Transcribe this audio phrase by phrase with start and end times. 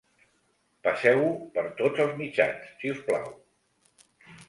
[0.87, 1.27] Passeu-ho
[1.59, 3.33] per tots els mitjans, si us plau.